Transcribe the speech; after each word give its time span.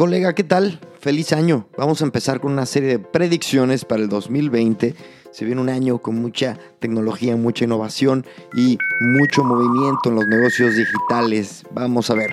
Colega, 0.00 0.34
¿qué 0.34 0.44
tal? 0.44 0.80
Feliz 0.98 1.30
año. 1.34 1.66
Vamos 1.76 2.00
a 2.00 2.06
empezar 2.06 2.40
con 2.40 2.52
una 2.52 2.64
serie 2.64 2.88
de 2.88 2.98
predicciones 2.98 3.84
para 3.84 4.00
el 4.00 4.08
2020. 4.08 4.94
Se 5.30 5.44
viene 5.44 5.60
un 5.60 5.68
año 5.68 5.98
con 5.98 6.14
mucha 6.14 6.58
tecnología, 6.78 7.36
mucha 7.36 7.66
innovación 7.66 8.24
y 8.56 8.78
mucho 9.02 9.44
movimiento 9.44 10.08
en 10.08 10.14
los 10.14 10.26
negocios 10.26 10.74
digitales. 10.74 11.64
Vamos 11.72 12.08
a 12.08 12.14
ver. 12.14 12.30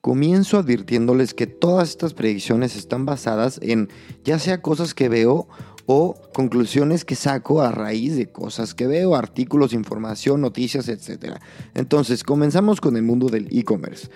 Comienzo 0.00 0.58
advirtiéndoles 0.58 1.34
que 1.34 1.46
todas 1.46 1.90
estas 1.90 2.14
predicciones 2.14 2.74
están 2.74 3.06
basadas 3.06 3.60
en 3.62 3.90
ya 4.24 4.40
sea 4.40 4.60
cosas 4.60 4.92
que 4.92 5.08
veo 5.08 5.46
o 5.86 6.14
conclusiones 6.32 7.04
que 7.04 7.14
saco 7.14 7.60
a 7.60 7.70
raíz 7.70 8.16
de 8.16 8.26
cosas 8.26 8.74
que 8.74 8.86
veo, 8.86 9.14
artículos, 9.14 9.72
información, 9.72 10.40
noticias, 10.40 10.88
etc. 10.88 11.36
Entonces, 11.74 12.24
comenzamos 12.24 12.80
con 12.80 12.96
el 12.96 13.02
mundo 13.02 13.28
del 13.28 13.48
e-commerce. 13.56 14.08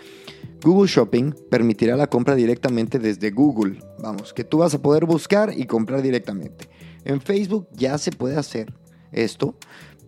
Google 0.63 0.89
Shopping 0.89 1.35
permitirá 1.51 1.97
la 1.97 2.09
compra 2.09 2.35
directamente 2.35 2.99
desde 2.99 3.31
Google. 3.31 3.79
Vamos, 4.01 4.33
que 4.33 4.45
tú 4.45 4.59
vas 4.59 4.75
a 4.75 4.83
poder 4.83 5.05
buscar 5.05 5.53
y 5.57 5.67
comprar 5.67 6.03
directamente. 6.03 6.69
En 7.05 7.21
Facebook 7.21 7.69
ya 7.73 7.97
se 7.99 8.11
puede 8.11 8.37
hacer 8.37 8.73
esto, 9.13 9.55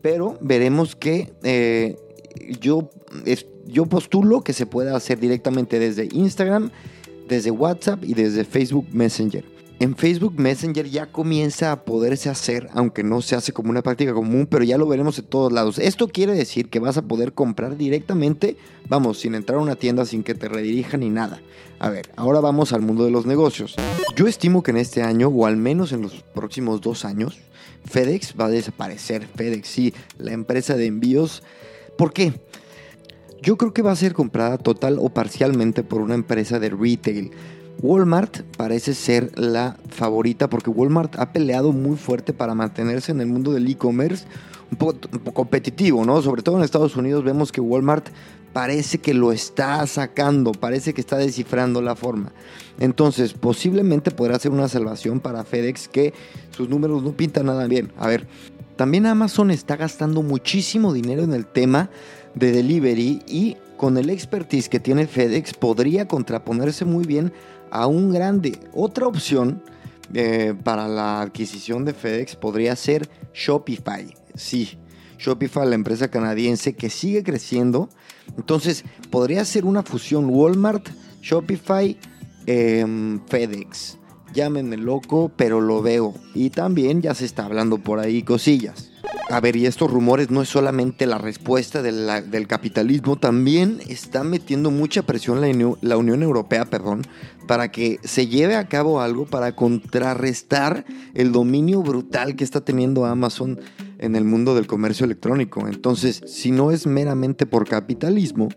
pero 0.03 0.39
veremos 0.41 0.97
que 0.97 1.33
eh, 1.43 1.97
yo, 2.61 2.91
yo 3.67 3.87
postulo 3.87 4.43
que 4.43 4.53
se 4.53 4.67
pueda 4.67 4.97
hacer 4.97 5.21
directamente 5.21 5.79
desde 5.79 6.09
Instagram, 6.13 6.71
desde 7.29 7.51
WhatsApp 7.51 8.03
y 8.05 8.15
desde 8.15 8.45
Facebook 8.45 8.87
Messenger. 8.93 9.60
En 9.81 9.97
Facebook 9.97 10.35
Messenger 10.37 10.87
ya 10.91 11.07
comienza 11.07 11.73
a 11.73 11.85
poderse 11.87 12.29
hacer, 12.29 12.69
aunque 12.75 13.03
no 13.03 13.23
se 13.23 13.35
hace 13.35 13.55
como 13.55 13.71
una 13.71 13.81
práctica 13.81 14.13
común, 14.13 14.47
pero 14.47 14.63
ya 14.63 14.77
lo 14.77 14.87
veremos 14.87 15.19
en 15.19 15.25
todos 15.25 15.51
lados. 15.51 15.79
Esto 15.79 16.09
quiere 16.09 16.35
decir 16.35 16.69
que 16.69 16.81
vas 16.81 16.99
a 16.99 17.03
poder 17.09 17.33
comprar 17.33 17.79
directamente, 17.79 18.59
vamos, 18.91 19.21
sin 19.21 19.35
entrar 19.35 19.59
a 19.59 19.63
una 19.63 19.77
tienda, 19.77 20.05
sin 20.05 20.23
que 20.23 20.35
te 20.35 20.51
redirijan 20.51 21.01
ni 21.01 21.09
nada. 21.09 21.41
A 21.79 21.89
ver, 21.89 22.11
ahora 22.17 22.41
vamos 22.41 22.75
al 22.75 22.83
mundo 22.83 23.07
de 23.07 23.11
los 23.11 23.25
negocios. 23.25 23.75
Yo 24.17 24.27
estimo 24.27 24.63
que 24.63 24.73
en 24.73 24.77
este 24.77 25.01
año, 25.01 25.29
o 25.29 25.47
al 25.47 25.57
menos 25.57 25.93
en 25.93 26.03
los 26.03 26.13
próximos 26.35 26.83
dos 26.83 27.07
años, 27.07 27.39
FedEx 27.87 28.35
va 28.39 28.45
a 28.45 28.51
desaparecer. 28.51 29.27
FedEx, 29.35 29.67
sí, 29.67 29.95
la 30.19 30.33
empresa 30.33 30.77
de 30.77 30.85
envíos. 30.85 31.43
¿Por 31.97 32.13
qué? 32.13 32.35
Yo 33.41 33.57
creo 33.57 33.73
que 33.73 33.81
va 33.81 33.93
a 33.93 33.97
ser 33.97 34.13
comprada 34.13 34.59
total 34.59 34.99
o 35.01 35.09
parcialmente 35.09 35.83
por 35.83 36.03
una 36.03 36.13
empresa 36.13 36.59
de 36.59 36.69
retail. 36.69 37.31
Walmart 37.83 38.43
parece 38.57 38.95
ser 38.95 39.39
la 39.39 39.77
favorita 39.89 40.51
porque 40.51 40.71
Walmart 40.71 41.19
ha 41.19 41.33
peleado 41.33 41.73
muy 41.73 41.97
fuerte 41.97 42.33
para 42.33 42.55
mantenerse 42.55 43.13
en 43.13 43.21
el 43.21 43.27
mundo 43.27 43.53
del 43.53 43.69
e-commerce 43.69 44.27
un 44.71 44.77
poco, 44.77 45.33
competitivo, 45.33 46.05
¿no? 46.05 46.21
Sobre 46.21 46.43
todo 46.43 46.59
en 46.59 46.63
Estados 46.63 46.97
Unidos 46.97 47.25
vemos 47.25 47.53
que 47.53 47.61
Walmart 47.61 48.09
parece 48.53 48.99
que 48.99 49.15
lo 49.15 49.33
está 49.33 49.87
sacando, 49.87 50.53
parece 50.53 50.93
que 50.93 51.01
está 51.01 51.17
descifrando 51.17 51.81
la 51.81 51.97
forma. 51.97 52.33
Entonces, 52.79 53.33
posiblemente 53.33 54.11
podrá 54.11 54.39
ser 54.39 54.53
una 54.53 54.69
salvación 54.69 55.21
para 55.21 55.45
FedEx 55.45 55.89
que 55.89 56.13
sus 56.51 56.69
números 56.69 57.03
no 57.03 57.13
pintan 57.13 57.47
nada 57.47 57.67
bien. 57.67 57.93
A 57.97 58.09
ver, 58.09 58.27
también 58.77 59.07
Amazon 59.07 59.51
está 59.51 59.77
gastando 59.77 60.23
muchísimo 60.23 60.93
dinero 60.93 61.23
en 61.23 61.33
el 61.33 61.47
tema 61.47 61.91
de 62.35 62.53
delivery 62.53 63.23
y 63.27 63.57
con 63.77 63.97
el 63.97 64.11
expertise 64.11 64.69
que 64.69 64.81
tiene 64.81 65.07
FedEx 65.07 65.55
podría 65.55 66.07
contraponerse 66.07 66.85
muy 66.85 67.07
bien 67.07 67.33
a 67.71 67.87
un 67.87 68.13
grande. 68.13 68.59
Otra 68.73 69.07
opción 69.07 69.63
eh, 70.13 70.55
para 70.65 70.89
la 70.89 71.23
adquisición 71.23 71.85
de 71.85 71.95
FedEx 71.95 72.37
podría 72.37 72.75
ser 72.77 73.09
Shopify. 73.33 74.15
Sí, 74.35 74.79
Shopify, 75.19 75.69
la 75.69 75.75
empresa 75.75 76.11
canadiense 76.11 76.75
que 76.75 76.91
sigue 76.91 77.23
creciendo. 77.23 77.89
Entonces, 78.37 78.85
podría 79.11 79.45
ser 79.45 79.65
una 79.65 79.83
fusión 79.83 80.29
Walmart, 80.31 80.89
Shopify, 81.21 81.99
em, 82.47 83.21
FedEx. 83.27 83.99
Llámenme 84.33 84.77
loco, 84.77 85.31
pero 85.37 85.61
lo 85.61 85.83
veo. 85.83 86.15
Y 86.35 86.51
también 86.51 87.03
ya 87.03 87.15
se 87.15 87.25
está 87.25 87.45
hablando 87.45 87.79
por 87.79 87.99
ahí 87.99 88.23
cosillas. 88.23 88.90
A 89.29 89.41
ver, 89.41 89.57
y 89.57 89.67
estos 89.67 89.91
rumores 89.91 90.31
no 90.31 90.43
es 90.43 90.49
solamente 90.49 91.07
la 91.07 91.19
respuesta 91.19 91.83
del 91.83 92.47
capitalismo, 92.49 93.17
también 93.17 93.79
está 93.89 94.25
metiendo 94.25 94.71
mucha 94.71 95.03
presión 95.03 95.41
la, 95.41 95.77
la 95.81 95.97
Unión 95.97 96.23
Europea, 96.23 96.65
perdón, 96.65 97.03
para 97.47 97.71
que 97.71 97.99
se 98.03 98.27
lleve 98.27 98.57
a 98.57 98.69
cabo 98.69 99.01
algo 99.01 99.27
para 99.27 99.55
contrarrestar 99.55 100.85
el 101.15 101.33
dominio 101.33 101.83
brutal 101.83 102.37
que 102.37 102.45
está 102.45 102.61
teniendo 102.61 103.07
Amazon 103.07 103.61
en 103.99 104.17
el 104.17 104.25
mundo 104.25 104.55
del 104.55 104.67
comercio 104.67 105.05
electrónico. 105.05 105.69
Entonces, 105.69 106.23
si 106.27 106.51
no 106.51 106.71
es 106.71 106.87
meramente 106.87 107.47
por 107.47 107.69
capitalismo, 107.69 108.49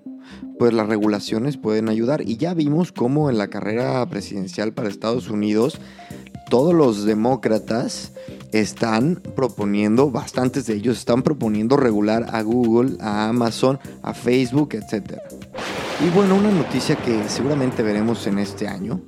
pues 0.57 0.73
las 0.73 0.87
regulaciones 0.87 1.57
pueden 1.57 1.89
ayudar. 1.89 2.21
Y 2.27 2.37
ya 2.37 2.53
vimos 2.53 2.91
cómo 2.91 3.29
en 3.29 3.37
la 3.37 3.47
carrera 3.49 4.07
presidencial 4.09 4.73
para 4.73 4.89
Estados 4.89 5.29
Unidos, 5.29 5.79
todos 6.49 6.73
los 6.73 7.05
demócratas 7.05 8.13
están 8.53 9.21
proponiendo, 9.35 10.11
bastantes 10.11 10.67
de 10.67 10.75
ellos 10.75 10.99
están 10.99 11.23
proponiendo 11.23 11.75
regular 11.75 12.27
a 12.31 12.41
Google, 12.43 12.97
a 13.01 13.27
Amazon, 13.27 13.79
a 14.03 14.13
Facebook, 14.13 14.75
etc. 14.75 15.17
Y 16.05 16.09
bueno, 16.09 16.35
una 16.35 16.51
noticia 16.51 16.95
que 16.95 17.27
seguramente 17.27 17.83
veremos 17.83 18.25
en 18.27 18.39
este 18.39 18.67
año 18.67 19.01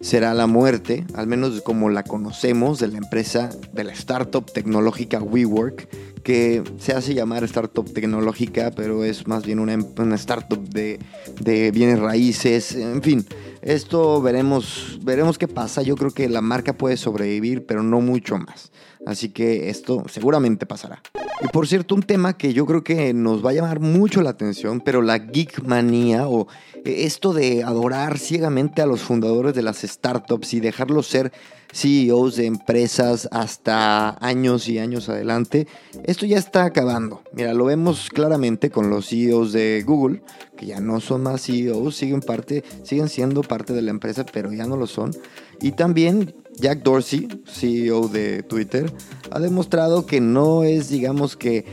será 0.00 0.32
la 0.32 0.46
muerte, 0.46 1.06
al 1.14 1.26
menos 1.26 1.60
como 1.62 1.90
la 1.90 2.02
conocemos, 2.02 2.78
de 2.78 2.88
la 2.88 2.98
empresa, 2.98 3.50
de 3.72 3.84
la 3.84 3.92
startup 3.92 4.50
tecnológica 4.50 5.20
WeWork, 5.20 5.88
que 6.22 6.62
se 6.78 6.92
hace 6.92 7.14
llamar 7.14 7.44
startup 7.44 7.90
tecnológica, 7.92 8.70
pero 8.70 9.04
es 9.04 9.26
más 9.26 9.44
bien 9.44 9.58
una, 9.58 9.78
una 9.98 10.14
startup 10.16 10.60
de, 10.68 10.98
de 11.40 11.70
bienes 11.70 11.98
raíces, 11.98 12.74
en 12.74 13.02
fin. 13.02 13.26
Esto 13.62 14.22
veremos, 14.22 14.98
veremos 15.02 15.36
qué 15.36 15.48
pasa. 15.48 15.82
Yo 15.82 15.96
creo 15.96 16.10
que 16.10 16.28
la 16.28 16.40
marca 16.40 16.72
puede 16.72 16.96
sobrevivir, 16.96 17.66
pero 17.66 17.82
no 17.82 18.00
mucho 18.00 18.38
más. 18.38 18.72
Así 19.06 19.30
que 19.30 19.70
esto 19.70 20.04
seguramente 20.08 20.66
pasará. 20.66 21.02
Y 21.42 21.48
por 21.48 21.66
cierto, 21.66 21.94
un 21.94 22.02
tema 22.02 22.36
que 22.36 22.52
yo 22.52 22.66
creo 22.66 22.84
que 22.84 23.14
nos 23.14 23.44
va 23.44 23.50
a 23.50 23.54
llamar 23.54 23.80
mucho 23.80 24.20
la 24.20 24.30
atención, 24.30 24.80
pero 24.80 25.00
la 25.00 25.18
geek 25.18 25.62
manía 25.64 26.28
o 26.28 26.48
esto 26.84 27.32
de 27.32 27.64
adorar 27.64 28.18
ciegamente 28.18 28.82
a 28.82 28.86
los 28.86 29.00
fundadores 29.00 29.54
de 29.54 29.62
las 29.62 29.78
startups 29.78 30.52
y 30.54 30.60
dejarlos 30.60 31.06
ser 31.06 31.32
CEOs 31.72 32.36
de 32.36 32.46
empresas 32.46 33.28
hasta 33.30 34.16
años 34.24 34.68
y 34.68 34.78
años 34.78 35.08
adelante, 35.08 35.66
esto 36.04 36.26
ya 36.26 36.38
está 36.38 36.64
acabando. 36.64 37.22
Mira, 37.32 37.54
lo 37.54 37.64
vemos 37.64 38.08
claramente 38.10 38.70
con 38.70 38.90
los 38.90 39.08
CEOs 39.08 39.52
de 39.52 39.82
Google, 39.86 40.22
que 40.56 40.66
ya 40.66 40.80
no 40.80 41.00
son 41.00 41.22
más 41.22 41.42
CEOs, 41.46 41.96
siguen, 41.96 42.20
parte, 42.20 42.64
siguen 42.82 43.08
siendo 43.08 43.42
parte 43.42 43.72
de 43.72 43.82
la 43.82 43.90
empresa, 43.90 44.26
pero 44.30 44.52
ya 44.52 44.66
no 44.66 44.76
lo 44.76 44.86
son. 44.86 45.12
Y 45.60 45.72
también 45.72 46.34
Jack 46.60 46.82
Dorsey, 46.82 47.28
CEO 47.46 48.08
de 48.08 48.42
Twitter, 48.42 48.92
ha 49.30 49.40
demostrado 49.40 50.06
que 50.06 50.20
no 50.20 50.64
es, 50.64 50.88
digamos 50.88 51.36
que, 51.36 51.64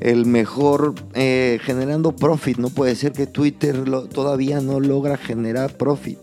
el 0.00 0.26
mejor 0.26 0.94
eh, 1.14 1.58
generando 1.62 2.14
profit. 2.14 2.58
No 2.58 2.70
puede 2.70 2.94
ser 2.96 3.12
que 3.12 3.26
Twitter 3.26 3.84
todavía 4.12 4.60
no 4.60 4.80
logra 4.80 5.16
generar 5.16 5.76
profit. 5.76 6.18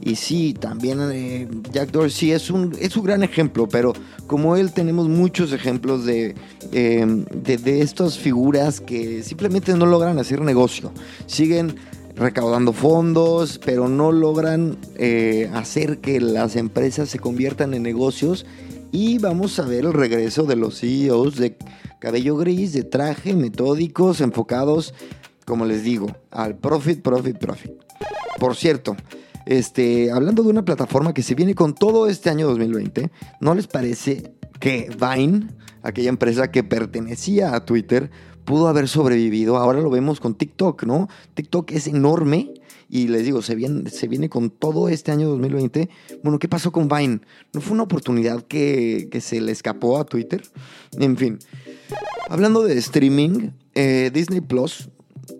Y 0.00 0.16
sí, 0.16 0.54
también 0.54 1.00
eh, 1.12 1.48
Jack 1.72 1.90
Dorsey 1.90 2.30
es 2.30 2.50
un, 2.50 2.76
es 2.78 2.96
un 2.96 3.04
gran 3.04 3.22
ejemplo, 3.22 3.66
pero 3.66 3.92
como 4.26 4.54
él 4.54 4.72
tenemos 4.72 5.08
muchos 5.08 5.52
ejemplos 5.52 6.04
de, 6.04 6.36
eh, 6.70 7.24
de, 7.34 7.56
de 7.56 7.80
estas 7.80 8.16
figuras 8.16 8.80
que 8.80 9.22
simplemente 9.24 9.74
no 9.74 9.86
logran 9.86 10.18
hacer 10.18 10.40
negocio. 10.42 10.92
Siguen 11.26 11.74
recaudando 12.16 12.72
fondos, 12.72 13.60
pero 13.64 13.88
no 13.88 14.10
logran 14.10 14.78
eh, 14.96 15.50
hacer 15.54 15.98
que 15.98 16.20
las 16.20 16.56
empresas 16.56 17.08
se 17.08 17.18
conviertan 17.18 17.74
en 17.74 17.82
negocios. 17.82 18.46
Y 18.90 19.18
vamos 19.18 19.58
a 19.58 19.66
ver 19.66 19.84
el 19.84 19.92
regreso 19.92 20.44
de 20.44 20.56
los 20.56 20.80
CEOs 20.80 21.36
de 21.36 21.56
cabello 22.00 22.36
gris, 22.36 22.72
de 22.72 22.84
traje, 22.84 23.34
metódicos, 23.34 24.20
enfocados, 24.20 24.94
como 25.44 25.66
les 25.66 25.82
digo, 25.82 26.16
al 26.30 26.56
profit, 26.56 27.02
profit, 27.02 27.36
profit. 27.36 27.72
Por 28.38 28.56
cierto, 28.56 28.96
este, 29.44 30.10
hablando 30.10 30.42
de 30.42 30.50
una 30.50 30.64
plataforma 30.64 31.14
que 31.14 31.22
se 31.22 31.34
viene 31.34 31.54
con 31.54 31.74
todo 31.74 32.08
este 32.08 32.30
año 32.30 32.48
2020, 32.48 33.10
¿no 33.40 33.54
les 33.54 33.66
parece 33.66 34.32
que 34.58 34.90
Vine, 34.98 35.48
aquella 35.82 36.08
empresa 36.08 36.50
que 36.50 36.64
pertenecía 36.64 37.54
a 37.54 37.64
Twitter, 37.64 38.10
pudo 38.46 38.68
haber 38.68 38.88
sobrevivido. 38.88 39.58
Ahora 39.58 39.82
lo 39.82 39.90
vemos 39.90 40.20
con 40.20 40.34
TikTok, 40.34 40.84
¿no? 40.84 41.08
TikTok 41.34 41.72
es 41.72 41.86
enorme 41.86 42.54
y 42.88 43.08
les 43.08 43.24
digo, 43.24 43.42
se 43.42 43.54
viene, 43.54 43.90
se 43.90 44.08
viene 44.08 44.30
con 44.30 44.48
todo 44.48 44.88
este 44.88 45.12
año 45.12 45.28
2020. 45.28 45.90
Bueno, 46.22 46.38
¿qué 46.38 46.48
pasó 46.48 46.72
con 46.72 46.88
Vine? 46.88 47.20
¿No 47.52 47.60
fue 47.60 47.74
una 47.74 47.82
oportunidad 47.82 48.42
que, 48.42 49.10
se 49.20 49.40
le 49.42 49.52
escapó 49.52 49.98
a 49.98 50.04
Twitter? 50.04 50.42
En 50.98 51.16
fin, 51.18 51.38
hablando 52.30 52.62
de 52.62 52.78
streaming, 52.78 53.50
eh, 53.74 54.10
Disney 54.14 54.40
Plus 54.40 54.88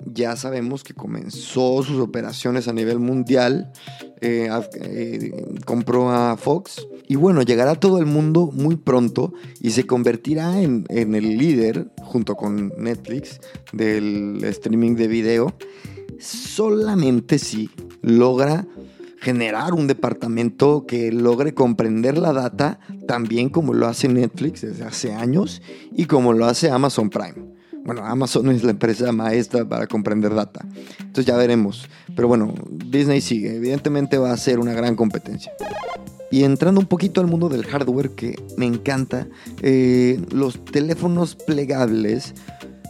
ya 0.04 0.36
sabemos 0.36 0.82
que 0.84 0.94
comenzó 0.94 1.82
sus 1.82 2.00
operaciones 2.00 2.68
a 2.68 2.72
nivel 2.72 2.98
mundial, 2.98 3.72
eh, 4.20 4.48
eh, 4.80 5.54
compró 5.64 6.10
a 6.10 6.36
Fox 6.36 6.86
y 7.08 7.16
bueno, 7.16 7.42
llegará 7.42 7.72
a 7.72 7.80
todo 7.80 7.98
el 7.98 8.06
mundo 8.06 8.50
muy 8.52 8.76
pronto 8.76 9.32
y 9.60 9.70
se 9.70 9.86
convertirá 9.86 10.60
en, 10.60 10.84
en 10.88 11.14
el 11.14 11.36
líder, 11.36 11.90
junto 12.02 12.36
con 12.36 12.72
Netflix, 12.78 13.40
del 13.72 14.42
streaming 14.44 14.96
de 14.96 15.08
video 15.08 15.54
solamente 16.18 17.38
si 17.38 17.70
logra 18.02 18.66
generar 19.20 19.74
un 19.74 19.86
departamento 19.86 20.86
que 20.86 21.10
logre 21.10 21.54
comprender 21.54 22.18
la 22.18 22.32
data 22.32 22.78
tan 23.08 23.24
bien 23.24 23.48
como 23.48 23.74
lo 23.74 23.86
hace 23.86 24.08
Netflix 24.08 24.62
desde 24.62 24.84
hace 24.84 25.12
años 25.14 25.62
y 25.92 26.04
como 26.04 26.32
lo 26.32 26.46
hace 26.46 26.70
Amazon 26.70 27.10
Prime. 27.10 27.55
Bueno, 27.86 28.04
Amazon 28.04 28.50
es 28.50 28.64
la 28.64 28.72
empresa 28.72 29.12
maestra 29.12 29.64
para 29.64 29.86
comprender 29.86 30.34
data. 30.34 30.66
Entonces 30.98 31.24
ya 31.24 31.36
veremos. 31.36 31.88
Pero 32.16 32.26
bueno, 32.26 32.52
Disney 32.68 33.20
sigue. 33.20 33.54
Evidentemente 33.54 34.18
va 34.18 34.32
a 34.32 34.36
ser 34.36 34.58
una 34.58 34.72
gran 34.74 34.96
competencia. 34.96 35.52
Y 36.32 36.42
entrando 36.42 36.80
un 36.80 36.86
poquito 36.86 37.20
al 37.20 37.28
mundo 37.28 37.48
del 37.48 37.64
hardware 37.64 38.10
que 38.10 38.34
me 38.56 38.66
encanta, 38.66 39.28
eh, 39.62 40.20
los 40.32 40.64
teléfonos 40.64 41.36
plegables 41.36 42.34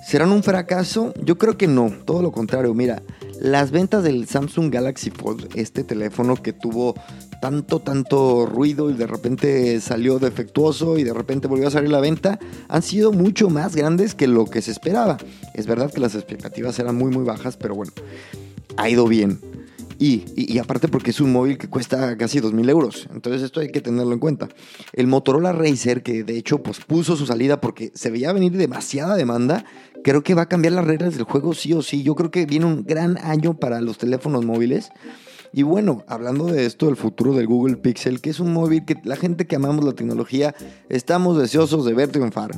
¿Serán 0.06 0.30
un 0.30 0.44
fracaso? 0.44 1.12
Yo 1.20 1.36
creo 1.36 1.58
que 1.58 1.66
no, 1.66 1.90
todo 2.04 2.22
lo 2.22 2.30
contrario. 2.30 2.72
Mira, 2.74 3.02
las 3.40 3.70
ventas 3.70 4.02
del 4.02 4.26
Samsung 4.26 4.72
Galaxy 4.72 5.10
Fold, 5.10 5.48
este 5.54 5.84
teléfono 5.84 6.36
que 6.36 6.52
tuvo 6.52 6.94
tanto, 7.40 7.80
tanto 7.80 8.46
ruido 8.46 8.90
y 8.90 8.94
de 8.94 9.06
repente 9.06 9.80
salió 9.80 10.18
defectuoso 10.18 10.98
y 10.98 11.04
de 11.04 11.12
repente 11.12 11.48
volvió 11.48 11.68
a 11.68 11.70
salir 11.70 11.90
la 11.90 12.00
venta, 12.00 12.38
han 12.68 12.82
sido 12.82 13.12
mucho 13.12 13.50
más 13.50 13.76
grandes 13.76 14.14
que 14.14 14.26
lo 14.26 14.46
que 14.46 14.62
se 14.62 14.70
esperaba. 14.70 15.18
Es 15.54 15.66
verdad 15.66 15.92
que 15.92 16.00
las 16.00 16.14
expectativas 16.14 16.78
eran 16.78 16.96
muy, 16.96 17.10
muy 17.10 17.24
bajas, 17.24 17.56
pero 17.56 17.74
bueno, 17.74 17.92
ha 18.76 18.88
ido 18.88 19.06
bien. 19.06 19.55
Y, 19.98 20.58
aparte 20.58 20.88
porque 20.88 21.10
es 21.10 21.20
un 21.20 21.32
móvil 21.32 21.56
que 21.58 21.68
cuesta 21.68 22.16
casi 22.16 22.40
2.000 22.40 22.70
euros. 22.70 23.08
Entonces 23.14 23.42
esto 23.42 23.60
hay 23.60 23.70
que 23.70 23.80
tenerlo 23.80 24.12
en 24.12 24.18
cuenta. 24.18 24.48
El 24.92 25.06
Motorola 25.06 25.52
Racer, 25.52 26.02
que 26.02 26.22
de 26.22 26.36
hecho 26.36 26.62
pospuso 26.62 27.16
su 27.16 27.26
salida 27.26 27.60
porque 27.60 27.92
se 27.94 28.10
veía 28.10 28.32
venir 28.32 28.52
demasiada 28.52 29.16
demanda, 29.16 29.64
creo 30.04 30.22
que 30.22 30.34
va 30.34 30.42
a 30.42 30.48
cambiar 30.48 30.74
las 30.74 30.84
reglas 30.84 31.14
del 31.14 31.24
juego 31.24 31.54
sí 31.54 31.72
o 31.72 31.82
sí. 31.82 32.02
Yo 32.02 32.14
creo 32.14 32.30
que 32.30 32.46
viene 32.46 32.66
un 32.66 32.84
gran 32.84 33.18
año 33.18 33.58
para 33.58 33.80
los 33.80 33.98
teléfonos 33.98 34.44
móviles. 34.44 34.90
Y 35.52 35.62
bueno, 35.62 36.04
hablando 36.06 36.46
de 36.46 36.66
esto, 36.66 36.88
el 36.88 36.96
futuro 36.96 37.34
del 37.34 37.46
Google 37.46 37.76
Pixel, 37.76 38.20
que 38.20 38.30
es 38.30 38.40
un 38.40 38.52
móvil 38.52 38.84
que 38.84 38.96
la 39.04 39.16
gente 39.16 39.46
que 39.46 39.56
amamos 39.56 39.84
la 39.84 39.92
tecnología 39.92 40.54
estamos 40.88 41.38
deseosos 41.38 41.84
de 41.84 41.94
ver 41.94 42.08
triunfar, 42.08 42.50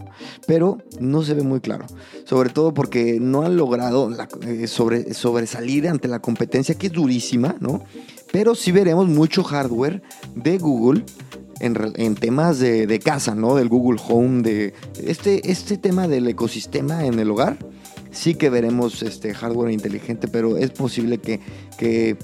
pero 0.46 0.78
no 1.00 1.22
se 1.22 1.34
ve 1.34 1.42
muy 1.42 1.60
claro. 1.60 1.86
Sobre 2.24 2.50
todo 2.50 2.74
porque 2.74 3.18
no 3.20 3.42
han 3.42 3.56
logrado 3.56 4.10
eh, 4.42 4.66
sobre, 4.66 5.14
sobresalir 5.14 5.88
ante 5.88 6.08
la 6.08 6.20
competencia, 6.20 6.74
que 6.76 6.88
es 6.88 6.92
durísima, 6.92 7.56
¿no? 7.60 7.84
Pero 8.32 8.54
sí 8.54 8.72
veremos 8.72 9.08
mucho 9.08 9.42
hardware 9.42 10.02
de 10.34 10.58
Google 10.58 11.04
en, 11.60 12.14
temas 12.14 12.58
de, 12.58 13.00
casa, 13.02 13.34
¿no? 13.34 13.54
Del 13.54 13.68
Google 13.68 14.00
Home, 14.08 14.42
de 14.42 14.74
este, 15.02 15.50
este 15.50 15.78
tema 15.78 16.08
del 16.08 16.28
ecosistema 16.28 17.04
en 17.04 17.18
el 17.18 17.30
hogar. 17.30 17.58
Sí 18.10 18.34
que 18.34 18.48
veremos 18.50 19.02
este 19.02 19.34
hardware 19.34 19.70
inteligente, 19.70 20.28
pero 20.28 20.56
es 20.56 20.70
posible 20.70 21.18
que, 21.18 21.40
que 21.76 22.16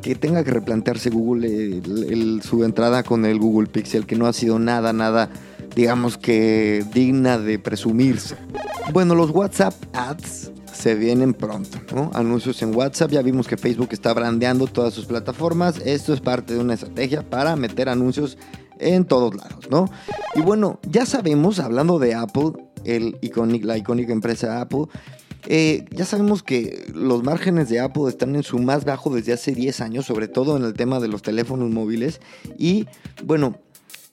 que 0.00 0.14
tenga 0.14 0.44
que 0.44 0.50
replantearse 0.50 1.10
Google 1.10 2.42
su 2.42 2.64
entrada 2.64 3.02
con 3.02 3.24
el 3.24 3.38
Google 3.38 3.68
Pixel, 3.68 4.06
que 4.06 4.16
no 4.16 4.26
ha 4.26 4.32
sido 4.32 4.58
nada, 4.58 4.92
nada, 4.92 5.30
digamos 5.74 6.18
que 6.18 6.84
digna 6.92 7.38
de 7.38 7.58
presumirse. 7.58 8.36
Bueno, 8.92 9.14
los 9.14 9.30
WhatsApp 9.30 9.74
Ads 9.92 10.52
se 10.72 10.94
vienen 10.94 11.34
pronto, 11.34 11.78
¿no? 11.94 12.10
Anuncios 12.14 12.62
en 12.62 12.74
WhatsApp, 12.74 13.10
ya 13.10 13.22
vimos 13.22 13.46
que 13.46 13.56
Facebook 13.56 13.90
está 13.92 14.12
brandeando 14.14 14.66
todas 14.66 14.94
sus 14.94 15.06
plataformas, 15.06 15.80
esto 15.84 16.12
es 16.12 16.20
parte 16.20 16.54
de 16.54 16.60
una 16.60 16.74
estrategia 16.74 17.22
para 17.22 17.54
meter 17.56 17.88
anuncios 17.88 18.38
en 18.78 19.04
todos 19.04 19.34
lados, 19.34 19.70
¿no? 19.70 19.88
Y 20.34 20.40
bueno, 20.40 20.80
ya 20.88 21.06
sabemos, 21.06 21.60
hablando 21.60 21.98
de 21.98 22.14
Apple, 22.14 22.52
el 22.84 23.18
la 23.62 23.78
icónica 23.78 24.12
empresa 24.12 24.60
Apple, 24.60 24.86
eh, 25.48 25.84
ya 25.90 26.04
sabemos 26.04 26.42
que 26.42 26.90
los 26.94 27.22
márgenes 27.22 27.68
de 27.68 27.80
Apple 27.80 28.04
están 28.08 28.36
en 28.36 28.42
su 28.42 28.58
más 28.58 28.84
bajo 28.84 29.14
desde 29.14 29.32
hace 29.32 29.52
10 29.52 29.80
años, 29.80 30.06
sobre 30.06 30.28
todo 30.28 30.56
en 30.56 30.64
el 30.64 30.74
tema 30.74 31.00
de 31.00 31.08
los 31.08 31.22
teléfonos 31.22 31.70
móviles. 31.70 32.20
Y 32.58 32.86
bueno, 33.24 33.58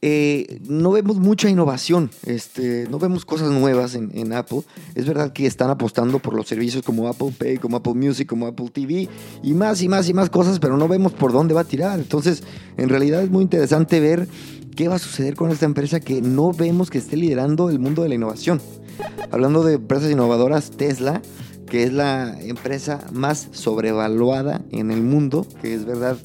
eh, 0.01 0.61
no 0.65 0.91
vemos 0.91 1.17
mucha 1.17 1.49
innovación, 1.49 2.09
este, 2.25 2.87
no 2.89 2.99
vemos 2.99 3.25
cosas 3.25 3.51
nuevas 3.51 3.95
en, 3.95 4.33
Apple. 4.33 4.61
Es 4.95 5.05
verdad 5.05 5.33
que 5.33 5.45
están 5.45 5.69
apostando 5.69 6.19
por 6.19 6.35
los 6.35 6.47
servicios 6.47 6.83
como 6.83 7.07
Apple 7.07 7.33
Pay, 7.37 7.57
como 7.57 7.77
Apple 7.77 7.95
Music, 7.95 8.27
como 8.27 8.47
Apple 8.47 8.69
TV 8.71 9.09
y 9.43 9.53
más 9.53 9.81
y 9.81 9.89
más 9.89 10.07
y 10.07 10.13
más 10.13 10.29
cosas, 10.29 10.59
pero 10.59 10.77
no 10.77 10.87
vemos 10.87 11.11
por 11.11 11.33
dónde 11.33 11.53
va 11.53 11.61
a 11.61 11.65
tirar. 11.65 11.99
Entonces, 11.99 12.43
en 12.77 12.87
realidad 12.89 13.21
es 13.21 13.29
muy 13.29 13.43
interesante 13.43 13.99
ver 13.99 14.27
qué 14.75 14.87
va 14.87 14.95
a 14.95 14.99
suceder 14.99 15.35
con 15.35 15.51
esta 15.51 15.65
empresa 15.65 15.99
que 15.99 16.21
no 16.21 16.53
vemos 16.53 16.89
que 16.89 16.99
esté 16.99 17.17
liderando 17.17 17.69
el 17.69 17.79
mundo 17.79 18.03
de 18.03 18.09
la 18.09 18.15
innovación. 18.15 18.61
Hablando 19.31 19.63
de 19.63 19.75
empresas 19.75 20.11
innovadoras, 20.11 20.71
Tesla, 20.71 21.21
que 21.67 21.83
es 21.83 21.93
la 21.93 22.39
empresa 22.41 22.99
más 23.11 23.49
sobrevaluada 23.51 24.61
en 24.71 24.91
el 24.91 25.01
mundo, 25.01 25.45
que 25.61 25.73
es 25.73 25.85
verdad, 25.85 26.17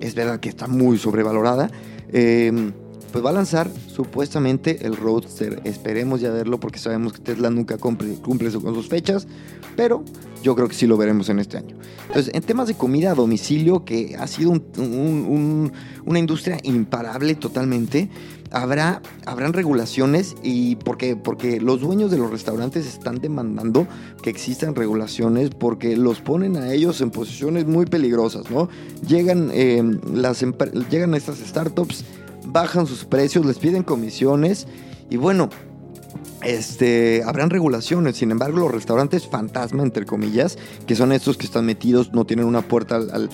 es 0.00 0.14
verdad 0.14 0.40
que 0.40 0.48
está 0.48 0.66
muy 0.66 0.98
sobrevalorada. 0.98 1.70
Em, 2.12 2.72
pues 3.14 3.24
va 3.24 3.30
a 3.30 3.32
lanzar 3.32 3.70
supuestamente 3.86 4.84
el 4.84 4.96
Roadster. 4.96 5.60
Esperemos 5.62 6.20
ya 6.20 6.32
verlo 6.32 6.58
porque 6.58 6.80
sabemos 6.80 7.12
que 7.12 7.20
Tesla 7.20 7.48
nunca 7.48 7.78
cumple, 7.78 8.16
cumple 8.16 8.50
con 8.50 8.74
sus 8.74 8.88
fechas, 8.88 9.28
pero 9.76 10.02
yo 10.42 10.56
creo 10.56 10.66
que 10.66 10.74
sí 10.74 10.88
lo 10.88 10.96
veremos 10.96 11.28
en 11.28 11.38
este 11.38 11.58
año. 11.58 11.76
Entonces, 12.08 12.34
en 12.34 12.42
temas 12.42 12.66
de 12.66 12.74
comida 12.74 13.12
a 13.12 13.14
domicilio, 13.14 13.84
que 13.84 14.16
ha 14.18 14.26
sido 14.26 14.50
una 14.50 16.18
industria 16.18 16.58
imparable 16.64 17.36
totalmente, 17.36 18.10
habrá, 18.50 19.00
habrán 19.26 19.52
regulaciones 19.52 20.34
y 20.42 20.74
porque, 20.74 21.14
porque 21.14 21.60
los 21.60 21.80
dueños 21.80 22.10
de 22.10 22.18
los 22.18 22.32
restaurantes 22.32 22.84
están 22.84 23.20
demandando 23.20 23.86
que 24.22 24.30
existan 24.30 24.74
regulaciones 24.74 25.50
porque 25.50 25.96
los 25.96 26.20
ponen 26.20 26.56
a 26.56 26.72
ellos 26.72 27.00
en 27.00 27.12
posiciones 27.12 27.64
muy 27.64 27.86
peligrosas, 27.86 28.50
¿no? 28.50 28.68
Llegan, 29.06 29.50
eh, 29.52 29.84
las, 30.12 30.44
llegan 30.90 31.14
estas 31.14 31.38
startups, 31.38 32.04
bajan 32.46 32.86
sus 32.86 33.04
precios, 33.04 33.44
les 33.46 33.58
piden 33.58 33.82
comisiones 33.82 34.66
y 35.10 35.16
bueno, 35.16 35.50
este, 36.42 37.22
habrán 37.24 37.50
regulaciones. 37.50 38.16
Sin 38.16 38.30
embargo, 38.30 38.58
los 38.58 38.72
restaurantes 38.72 39.26
fantasma, 39.26 39.82
entre 39.82 40.06
comillas, 40.06 40.58
que 40.86 40.94
son 40.94 41.12
estos 41.12 41.36
que 41.36 41.46
están 41.46 41.66
metidos, 41.66 42.12
no 42.12 42.24
tienen 42.26 42.46
una 42.46 42.62
puerta 42.62 42.96
al, 42.96 43.30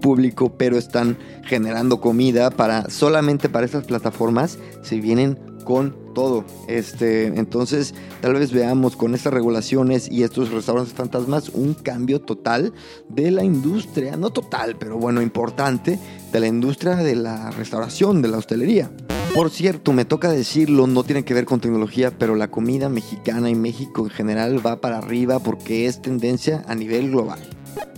público, 0.00 0.52
pero 0.56 0.76
están 0.76 1.16
generando 1.44 2.00
comida 2.00 2.50
para 2.50 2.90
solamente 2.90 3.48
para 3.48 3.66
estas 3.66 3.84
plataformas, 3.84 4.58
se 4.82 4.98
vienen 4.98 5.38
con 5.62 5.94
todo. 6.16 6.46
Este, 6.66 7.26
entonces, 7.26 7.94
tal 8.22 8.32
vez 8.32 8.50
veamos 8.50 8.96
con 8.96 9.14
estas 9.14 9.34
regulaciones 9.34 10.10
y 10.10 10.22
estos 10.22 10.50
restaurantes 10.50 10.94
fantasmas 10.94 11.50
un 11.50 11.74
cambio 11.74 12.22
total 12.22 12.72
de 13.10 13.30
la 13.30 13.44
industria, 13.44 14.16
no 14.16 14.30
total, 14.30 14.76
pero 14.78 14.96
bueno, 14.96 15.20
importante, 15.20 15.98
de 16.32 16.40
la 16.40 16.46
industria 16.46 16.96
de 16.96 17.16
la 17.16 17.50
restauración, 17.50 18.22
de 18.22 18.28
la 18.28 18.38
hostelería. 18.38 18.90
Por 19.34 19.50
cierto, 19.50 19.92
me 19.92 20.06
toca 20.06 20.30
decirlo, 20.30 20.86
no 20.86 21.04
tiene 21.04 21.22
que 21.22 21.34
ver 21.34 21.44
con 21.44 21.60
tecnología, 21.60 22.10
pero 22.18 22.34
la 22.34 22.48
comida 22.48 22.88
mexicana 22.88 23.50
y 23.50 23.54
México 23.54 24.02
en 24.04 24.10
general 24.10 24.66
va 24.66 24.80
para 24.80 24.96
arriba 24.96 25.40
porque 25.40 25.84
es 25.84 26.00
tendencia 26.00 26.64
a 26.66 26.74
nivel 26.74 27.10
global. 27.10 27.40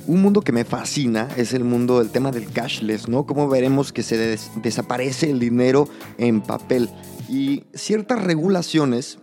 Un 0.09 0.23
mundo 0.23 0.41
que 0.41 0.51
me 0.51 0.65
fascina 0.65 1.29
es 1.37 1.53
el 1.53 1.63
mundo 1.63 2.01
del 2.01 2.11
tema 2.11 2.33
del 2.33 2.51
cashless, 2.51 3.09
¿no? 3.09 3.27
Cómo 3.27 3.49
veremos 3.49 3.93
que 3.93 4.03
se 4.03 4.37
desaparece 4.61 5.31
el 5.31 5.39
dinero 5.39 5.89
en 6.17 6.41
papel. 6.41 6.89
Y 7.29 7.65
ciertas 7.75 8.23
regulaciones 8.23 9.19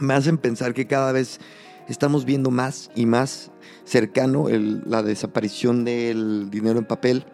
me 0.00 0.14
hacen 0.14 0.38
pensar 0.38 0.74
que 0.74 0.86
cada 0.86 1.12
vez 1.12 1.40
estamos 1.88 2.24
viendo 2.24 2.50
más 2.50 2.90
y 2.94 3.06
más 3.06 3.50
cercano 3.84 4.48
la 4.50 5.02
desaparición 5.02 5.84
del 5.84 6.50
dinero 6.50 6.78
en 6.78 6.84
papel. 6.84 7.24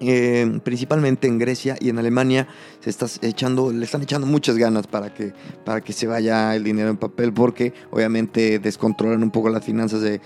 Eh, 0.00 0.58
principalmente 0.64 1.28
en 1.28 1.38
Grecia 1.38 1.76
y 1.78 1.90
en 1.90 1.98
Alemania 1.98 2.48
se 2.80 2.88
está 2.88 3.06
echando, 3.20 3.70
le 3.70 3.84
están 3.84 4.02
echando 4.02 4.26
muchas 4.26 4.56
ganas 4.56 4.86
para 4.86 5.12
que, 5.12 5.34
para 5.66 5.82
que 5.82 5.92
se 5.92 6.06
vaya 6.06 6.56
el 6.56 6.64
dinero 6.64 6.88
en 6.88 6.96
papel 6.96 7.34
porque 7.34 7.74
obviamente 7.90 8.58
descontrolan 8.58 9.22
un 9.22 9.30
poco 9.30 9.50
las 9.50 9.62
finanzas 9.62 10.00
de, 10.00 10.22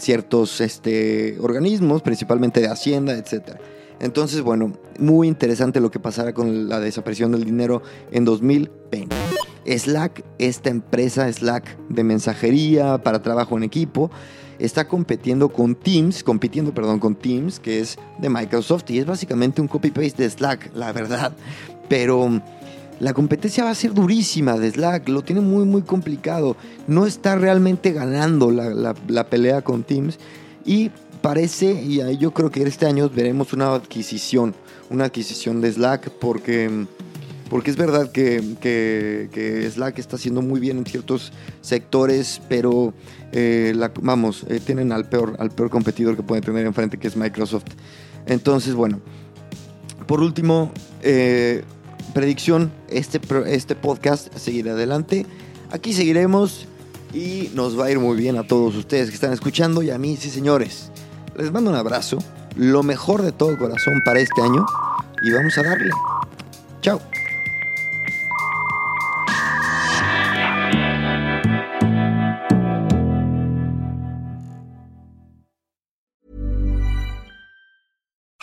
ciertos 0.00 0.60
este, 0.60 1.36
organismos, 1.40 2.02
principalmente 2.02 2.60
de 2.60 2.68
Hacienda, 2.68 3.14
etc. 3.14 3.58
Entonces, 4.00 4.40
bueno, 4.40 4.72
muy 4.98 5.28
interesante 5.28 5.80
lo 5.80 5.90
que 5.90 6.00
pasará 6.00 6.32
con 6.32 6.68
la 6.68 6.80
desaparición 6.80 7.32
del 7.32 7.44
dinero 7.44 7.82
en 8.10 8.24
2020. 8.24 9.14
Slack, 9.66 10.24
esta 10.38 10.70
empresa 10.70 11.30
Slack 11.30 11.76
de 11.88 12.02
mensajería 12.02 12.98
para 12.98 13.22
trabajo 13.22 13.56
en 13.56 13.62
equipo, 13.62 14.10
está 14.58 14.88
compitiendo 14.88 15.50
con 15.50 15.74
Teams, 15.74 16.24
compitiendo, 16.24 16.72
perdón, 16.72 16.98
con 16.98 17.14
Teams, 17.14 17.60
que 17.60 17.80
es 17.80 17.98
de 18.18 18.30
Microsoft 18.30 18.90
y 18.90 18.98
es 18.98 19.06
básicamente 19.06 19.60
un 19.60 19.68
copy-paste 19.68 20.22
de 20.22 20.30
Slack, 20.30 20.74
la 20.74 20.92
verdad. 20.92 21.32
Pero 21.88 22.40
la 23.00 23.12
competencia 23.12 23.64
va 23.64 23.70
a 23.70 23.74
ser 23.74 23.92
durísima 23.92 24.58
de 24.58 24.70
Slack, 24.70 25.08
lo 25.08 25.22
tiene 25.22 25.42
muy, 25.42 25.64
muy 25.64 25.82
complicado. 25.82 26.56
No 26.86 27.06
está 27.06 27.36
realmente 27.36 27.92
ganando 27.92 28.50
la, 28.50 28.94
la 29.08 29.26
pelea 29.26 29.62
con 29.62 29.82
Teams 29.82 30.18
y 30.64 30.90
parece, 31.20 31.72
y 31.72 32.00
yo 32.18 32.32
creo 32.32 32.50
que 32.50 32.62
este 32.62 32.86
año 32.86 33.08
veremos 33.08 33.52
una 33.52 33.74
adquisición, 33.74 34.54
una 34.88 35.04
adquisición 35.04 35.60
de 35.60 35.72
Slack 35.72 36.10
porque 36.10 36.86
porque 37.50 37.72
es 37.72 37.76
verdad 37.76 38.12
que, 38.12 39.70
Slack 39.74 39.98
está 39.98 40.14
haciendo 40.14 40.40
muy 40.40 40.60
bien 40.60 40.78
en 40.78 40.86
ciertos 40.86 41.32
sectores, 41.60 42.40
pero 42.48 42.94
eh, 43.32 43.74
vamos, 44.00 44.46
eh, 44.48 44.60
tienen 44.64 44.92
al 44.92 45.08
peor, 45.08 45.34
al 45.40 45.50
peor 45.50 45.68
competidor 45.68 46.14
que 46.14 46.22
pueden 46.22 46.44
tener 46.44 46.64
enfrente, 46.64 46.96
que 46.96 47.08
es 47.08 47.16
Microsoft. 47.16 47.66
Entonces, 48.26 48.74
bueno, 48.74 49.00
por 50.06 50.20
último, 50.20 50.70
eh, 51.02 51.64
predicción, 52.14 52.70
este, 52.88 53.20
este 53.46 53.74
podcast 53.74 54.32
seguirá 54.36 54.72
adelante. 54.72 55.26
Aquí 55.72 55.92
seguiremos 55.92 56.68
y 57.12 57.50
nos 57.54 57.78
va 57.78 57.86
a 57.86 57.90
ir 57.90 57.98
muy 57.98 58.16
bien 58.16 58.36
a 58.36 58.46
todos 58.46 58.76
ustedes 58.76 59.08
que 59.08 59.16
están 59.16 59.32
escuchando 59.32 59.82
y 59.82 59.90
a 59.90 59.98
mí, 59.98 60.16
sí 60.16 60.30
señores. 60.30 60.92
Les 61.40 61.50
mando 61.50 61.70
un 61.70 61.76
abrazo, 61.76 62.18
lo 62.54 62.82
mejor 62.82 63.22
de 63.22 63.32
todo 63.32 63.56
corazón 63.56 64.02
para 64.04 64.20
este 64.20 64.42
año 64.42 64.66
y 65.22 65.32
vamos 65.32 65.56
a 65.56 65.62
darle. 65.62 65.90
Chao. 66.82 67.00